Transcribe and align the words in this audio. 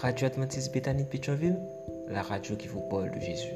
Radio 0.00 0.28
Adventiste 0.28 0.72
Bethany 0.72 1.04
de 1.04 1.08
Pétionville, 1.08 1.58
la 2.08 2.22
radio 2.22 2.56
qui 2.56 2.68
vous 2.68 2.80
parle 2.88 3.10
de 3.10 3.20
Jésus. 3.20 3.52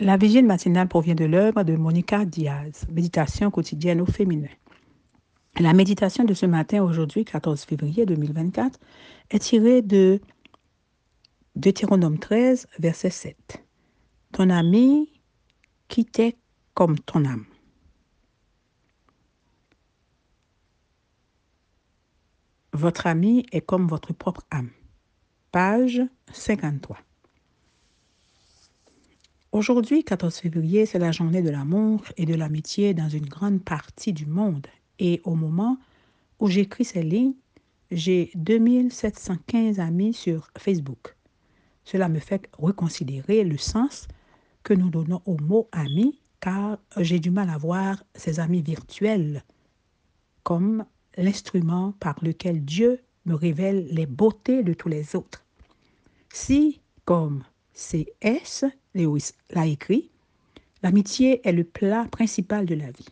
La 0.00 0.16
vigile 0.16 0.46
matinale 0.46 0.88
provient 0.88 1.14
de 1.14 1.26
l'œuvre 1.26 1.62
de 1.62 1.76
Monica 1.76 2.24
Diaz, 2.24 2.86
Méditation 2.90 3.50
quotidienne 3.50 4.00
au 4.00 4.06
féminin. 4.06 4.48
La 5.60 5.74
méditation 5.74 6.24
de 6.24 6.32
ce 6.32 6.46
matin, 6.46 6.82
aujourd'hui, 6.82 7.26
14 7.26 7.64
février 7.64 8.06
2024, 8.06 8.78
est 9.30 9.40
tirée 9.40 9.82
de 9.82 10.20
Deutéronome 11.56 12.18
13, 12.18 12.66
verset 12.78 13.08
7. 13.08 13.64
Ton 14.32 14.50
ami 14.50 15.10
qui 15.88 16.04
t'est 16.04 16.36
comme 16.74 16.98
ton 16.98 17.24
âme. 17.24 17.46
Votre 22.74 23.06
ami 23.06 23.46
est 23.52 23.62
comme 23.62 23.88
votre 23.88 24.12
propre 24.12 24.42
âme. 24.50 24.68
Page 25.50 26.02
53. 26.30 26.98
Aujourd'hui, 29.52 30.04
14 30.04 30.36
février, 30.36 30.84
c'est 30.84 30.98
la 30.98 31.10
journée 31.10 31.40
de 31.40 31.48
l'amour 31.48 32.02
et 32.18 32.26
de 32.26 32.34
l'amitié 32.34 32.92
dans 32.92 33.08
une 33.08 33.24
grande 33.24 33.64
partie 33.64 34.12
du 34.12 34.26
monde. 34.26 34.66
Et 34.98 35.22
au 35.24 35.34
moment 35.34 35.78
où 36.38 36.48
j'écris 36.48 36.84
ces 36.84 37.02
lignes, 37.02 37.32
j'ai 37.90 38.30
2715 38.34 39.80
amis 39.80 40.12
sur 40.12 40.50
Facebook. 40.58 41.15
Cela 41.86 42.08
me 42.08 42.18
fait 42.18 42.50
reconsidérer 42.58 43.44
le 43.44 43.56
sens 43.56 44.08
que 44.64 44.74
nous 44.74 44.90
donnons 44.90 45.22
au 45.24 45.38
mot 45.38 45.68
ami, 45.70 46.20
car 46.40 46.78
j'ai 46.98 47.20
du 47.20 47.30
mal 47.30 47.48
à 47.48 47.56
voir 47.56 48.02
ces 48.14 48.40
amis 48.40 48.60
virtuels 48.60 49.42
comme 50.42 50.84
l'instrument 51.16 51.94
par 51.98 52.16
lequel 52.22 52.64
Dieu 52.64 53.00
me 53.24 53.34
révèle 53.34 53.86
les 53.90 54.06
beautés 54.06 54.62
de 54.62 54.74
tous 54.74 54.88
les 54.88 55.16
autres. 55.16 55.44
Si, 56.32 56.80
comme 57.04 57.44
C.S. 57.72 58.64
Lewis 58.94 59.32
l'a 59.50 59.66
écrit, 59.66 60.10
l'amitié 60.82 61.40
est 61.48 61.52
le 61.52 61.64
plat 61.64 62.06
principal 62.10 62.66
de 62.66 62.74
la 62.74 62.90
vie. 62.90 63.08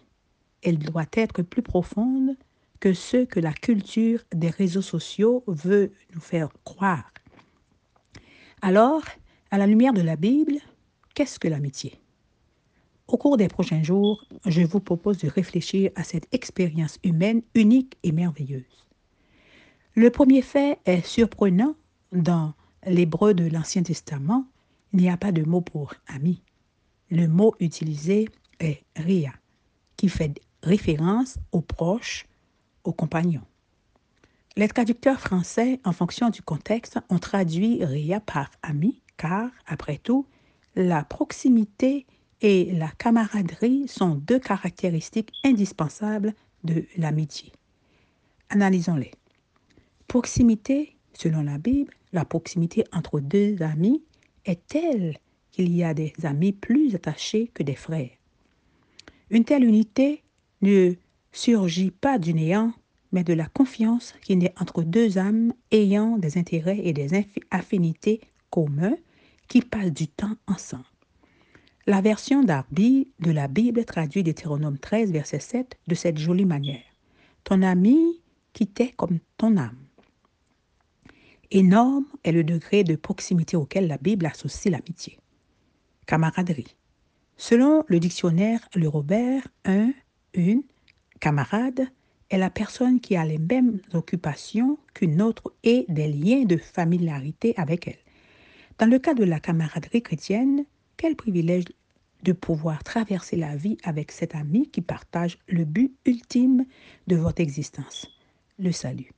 Elle 0.63 0.79
doit 0.79 1.07
être 1.13 1.43
plus 1.43 1.63
profonde 1.63 2.37
que 2.81 2.93
ce 2.93 3.25
que 3.25 3.41
la 3.41 3.53
culture 3.53 4.21
des 4.35 4.51
réseaux 4.51 4.83
sociaux 4.83 5.45
veut 5.47 5.93
nous 6.13 6.21
faire 6.21 6.49
croire. 6.65 7.14
Alors, 8.67 9.03
à 9.51 9.59
la 9.59 9.67
lumière 9.67 9.93
de 9.93 10.01
la 10.01 10.17
Bible, 10.17 10.55
qu'est-ce 11.13 11.39
que 11.39 11.49
l'amitié? 11.49 12.01
Au 13.09 13.19
cours 13.19 13.37
des 13.37 13.49
prochains 13.49 13.83
jours, 13.83 14.25
je 14.47 14.63
vous 14.63 14.81
propose 14.81 15.19
de 15.19 15.29
réfléchir 15.29 15.91
à 15.97 16.03
cette 16.03 16.27
expérience 16.33 16.99
humaine 17.05 17.43
unique 17.55 17.99
et 18.05 18.11
merveilleuse. 18.11 18.87
Le 19.95 20.09
premier 20.09 20.41
fait 20.41 20.79
est 20.87 21.05
surprenant 21.05 21.75
dans 22.13 22.55
l'hébreu 22.87 23.35
de 23.35 23.45
l'Ancien 23.45 23.83
Testament 23.83 24.47
il 24.95 25.01
n'y 25.01 25.11
a 25.11 25.19
pas 25.19 25.31
de 25.31 25.43
mot 25.43 25.61
pour 25.61 25.93
ami. 26.07 26.41
Le 27.11 27.29
mot 27.29 27.55
utilisé 27.61 28.31
est 28.61 28.83
ria, 28.97 29.35
qui 29.99 30.09
fait 30.09 30.41
référence 30.63 31.37
aux 31.53 31.61
proches, 31.61 32.25
aux 32.85 32.95
compagnons. 32.95 33.45
Les 34.57 34.69
traducteurs 34.69 35.19
français, 35.19 35.81
en 35.83 35.93
fonction 35.93 36.31
du 36.31 36.41
contexte, 36.41 37.01
ont 37.09 37.19
traduit 37.19 37.85
ria 37.85 38.21
par 38.21 38.53
ami, 38.63 39.01
car, 39.17 39.51
après 39.67 39.99
tout, 39.99 40.27
la 40.77 41.03
proximité 41.03 42.07
et 42.41 42.71
la 42.73 42.89
camaraderie 42.89 43.89
sont 43.89 44.15
deux 44.15 44.39
caractéristiques 44.39 45.33
indispensables 45.45 46.35
de 46.63 46.85
l'amitié. 46.97 47.51
Analysons-les. 48.49 49.11
Proximité, 50.07 50.97
selon 51.15 51.43
la 51.43 51.59
Bible, 51.59 51.93
la 52.13 52.25
proximité 52.25 52.85
entre 52.93 53.19
deux 53.19 53.61
amis 53.61 54.05
est 54.45 54.65
telle 54.69 55.17
qu'il 55.51 55.75
y 55.75 55.83
a 55.83 55.95
des 55.95 56.13
amis 56.23 56.53
plus 56.53 56.95
attachés 56.95 57.51
que 57.55 57.65
des 57.65 57.75
frères? 57.75 58.11
Une 59.31 59.45
telle 59.45 59.65
unité 59.65 60.23
ne 60.63 60.95
surgit 61.33 61.91
pas 61.91 62.19
du 62.19 62.35
néant, 62.35 62.73
mais 63.15 63.25
de 63.25 63.33
la 63.33 63.47
confiance 63.47 64.13
qui 64.23 64.37
naît 64.37 64.53
entre 64.61 64.83
deux 64.83 65.19
âmes 65.19 65.55
ayant 65.71 66.19
des 66.19 66.37
intérêts 66.37 66.81
et 66.83 66.93
des 66.93 67.25
affinités 67.53 68.21
communs 68.51 68.97
qui 69.47 69.63
passent 69.63 69.93
du 69.93 70.09
temps 70.09 70.37
ensemble. 70.49 70.85
La 71.87 72.01
version 72.01 72.43
d'Arby 72.43 73.09
de 73.21 73.31
la 73.31 73.47
Bible 73.47 73.85
traduit 73.85 74.25
Deutéronome 74.25 74.79
13, 74.79 75.13
verset 75.13 75.39
7 75.39 75.79
de 75.87 75.95
cette 75.95 76.19
jolie 76.19 76.45
manière. 76.45 76.83
Ton 77.45 77.63
ami 77.63 78.21
qui 78.53 78.67
t'est 78.67 78.91
comme 78.91 79.21
ton 79.37 79.59
âme. 79.59 79.79
Énorme 81.53 82.07
est 82.25 82.33
le 82.33 82.43
degré 82.43 82.83
de 82.83 82.97
proximité 82.97 83.57
auquel 83.57 83.87
la 83.87 83.99
Bible 83.99 84.27
associe 84.27 84.73
l'amitié. 84.73 85.19
Camaraderie. 86.07 86.75
Selon 87.37 87.85
le 87.87 88.01
dictionnaire 88.01 88.69
Le 88.75 88.89
Robert, 88.89 89.47
un, 89.65 89.93
une, 90.33 90.63
camarade 91.21 91.87
est 92.31 92.39
la 92.39 92.51
personne 92.51 93.01
qui 93.01 93.17
a 93.17 93.25
les 93.25 93.39
mêmes 93.39 93.81
occupations 93.93 94.79
qu'une 94.95 95.23
autre 95.23 95.53
et 95.63 95.85
des 95.89 96.09
liens 96.09 96.45
de 96.45 96.57
familiarité 96.57 97.55
avec 97.57 97.89
elle. 97.89 97.99
Dans 98.79 98.87
le 98.87 98.99
cas 98.99 99.15
de 99.15 99.25
la 99.25 99.41
camaraderie 99.41 100.03
chrétienne, 100.03 100.65
quel 100.97 101.17
privilège 101.17 101.65
de 102.23 102.33
pouvoir 102.33 102.83
traverser 102.83 103.37
la 103.37 103.55
vie 103.55 103.77
avec 103.85 104.11
cet 104.11 104.35
ami 104.35 104.69
qui 104.69 104.81
partage 104.81 105.39
le 105.47 105.65
but 105.65 105.95
ultime 106.07 106.65
de 107.07 107.17
votre 107.17 107.41
existence, 107.41 108.09
le 108.59 108.73
salut. 108.73 109.13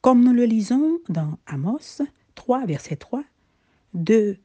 Comme 0.00 0.24
nous 0.24 0.32
le 0.32 0.44
lisons 0.44 0.98
dans 1.08 1.38
Amos 1.46 2.02
3, 2.36 2.64
verset 2.66 2.96
3, 2.96 3.22
deux 3.92 4.38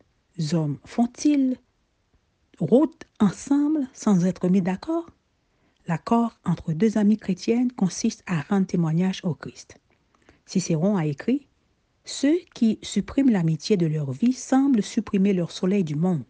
hommes 0.52 0.80
font-ils 0.84 1.58
route 2.60 3.06
ensemble 3.20 3.88
sans 3.94 4.26
être 4.26 4.50
mis 4.50 4.62
d'accord 4.62 5.06
L'accord 5.88 6.40
entre 6.46 6.74
deux 6.74 6.98
amis 6.98 7.18
chrétiennes 7.18 7.72
consiste 7.72 8.24
à 8.26 8.42
rendre 8.42 8.66
témoignage 8.66 9.22
au 9.24 9.36
Christ. 9.36 9.78
Cicéron 10.46 10.98
a 10.98 11.06
écrit 11.06 11.48
Ceux 12.06 12.38
qui 12.56 12.80
suppriment 12.82 13.32
l'amitié 13.32 13.78
de 13.78 13.86
leur 13.86 14.12
vie 14.12 14.34
semblent 14.34 14.82
supprimer 14.82 15.34
leur 15.34 15.52
soleil 15.52 15.84
du 15.84 15.96
monde, 15.96 16.26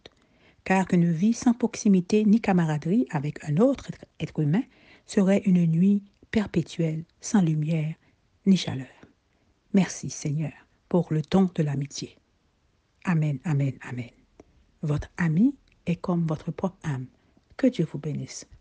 car 0.64 0.86
qu'une 0.86 1.10
vie 1.10 1.32
sans 1.32 1.54
proximité 1.54 2.24
ni 2.24 2.40
camaraderie 2.40 3.06
avec 3.10 3.42
un 3.48 3.56
autre 3.56 3.88
être 4.20 4.40
humain 4.40 4.62
serait 5.06 5.42
une 5.46 5.64
nuit 5.66 6.02
perpétuelle, 6.30 7.04
sans 7.20 7.40
lumière 7.40 7.94
ni 8.44 8.56
chaleur. 8.56 8.86
Merci 9.72 10.10
Seigneur 10.10 10.52
pour 10.88 11.12
le 11.12 11.22
don 11.30 11.50
de 11.54 11.62
l'amitié. 11.62 12.16
Amen, 13.04 13.38
amen, 13.44 13.72
amen. 13.80 14.10
Votre 14.82 15.08
ami 15.16 15.54
est 15.86 15.96
comme 15.96 16.26
votre 16.26 16.50
propre 16.50 16.78
âme. 16.82 17.06
Que 17.56 17.68
Dieu 17.68 17.86
vous 17.90 17.98
bénisse. 17.98 18.46